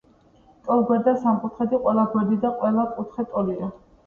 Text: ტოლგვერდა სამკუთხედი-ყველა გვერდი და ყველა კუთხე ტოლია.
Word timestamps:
ტოლგვერდა 0.69 1.13
სამკუთხედი-ყველა 1.25 2.07
გვერდი 2.15 2.39
და 2.47 2.53
ყველა 2.63 2.89
კუთხე 2.97 3.29
ტოლია. 3.37 3.71